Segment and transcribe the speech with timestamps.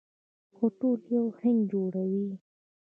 [0.55, 2.29] خو ټول یو هند جوړوي.